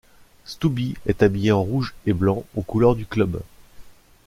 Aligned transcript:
Stouby 0.45 0.95
est 1.05 1.21
habillé 1.21 1.51
en 1.51 1.61
rouge 1.61 1.93
et 2.07 2.13
blanc, 2.13 2.43
aux 2.55 2.63
couleurs 2.63 2.95
du 2.95 3.05
club. 3.05 3.39